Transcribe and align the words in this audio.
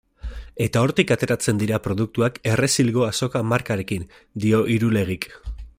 Eta 0.65 0.81
hortik 0.85 1.11
ateratzen 1.15 1.59
dira 1.63 1.79
produktuak 1.89 2.41
Errezilgo 2.53 3.07
Azoka 3.09 3.45
markarekin, 3.53 4.09
dio 4.47 4.65
Irulegik. 4.77 5.31